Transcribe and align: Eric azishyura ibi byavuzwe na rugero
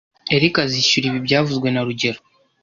Eric 0.35 0.55
azishyura 0.65 1.05
ibi 1.07 1.19
byavuzwe 1.27 1.67
na 1.71 1.81
rugero 1.87 2.19